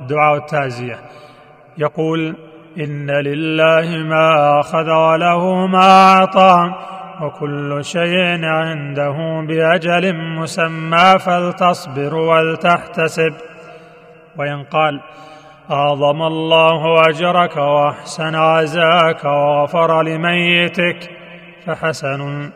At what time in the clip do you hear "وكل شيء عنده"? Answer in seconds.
7.22-9.46